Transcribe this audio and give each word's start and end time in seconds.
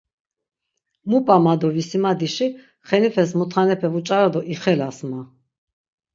Mu 1.09 1.17
p̆a 1.25 1.37
ma 1.43 1.53
do 1.59 1.67
visimadişi 1.75 2.47
Xenifes 2.87 3.31
mutxanepe 3.39 3.87
vuç̆ara 3.93 4.29
do 4.33 4.41
ixelas 4.53 4.97
ma… 5.09 5.21